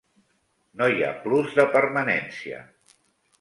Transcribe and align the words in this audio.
No 0.81 0.87
hi 0.93 1.03
ha 1.07 1.11
plus 1.25 1.53
de 1.59 1.67
permanència. 1.75 2.63